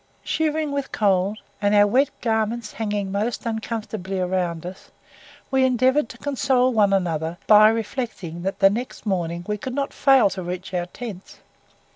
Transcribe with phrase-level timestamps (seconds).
[0.23, 4.89] Shivering with cold, and our wet garments hanging most uncomfortably around us,
[5.51, 9.93] we endeavoured to console one another by reflecting that the next morning we could not
[9.93, 11.41] fail to reach our tents.